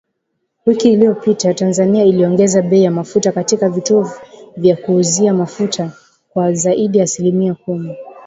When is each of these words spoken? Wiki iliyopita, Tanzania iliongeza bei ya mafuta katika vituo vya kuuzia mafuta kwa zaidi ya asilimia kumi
Wiki 0.65 0.91
iliyopita, 0.91 1.53
Tanzania 1.53 2.05
iliongeza 2.05 2.61
bei 2.61 2.83
ya 2.83 2.91
mafuta 2.91 3.31
katika 3.31 3.69
vituo 3.69 4.09
vya 4.57 4.75
kuuzia 4.77 5.33
mafuta 5.33 5.91
kwa 6.29 6.53
zaidi 6.53 6.97
ya 6.97 7.03
asilimia 7.03 7.53
kumi 7.55 7.97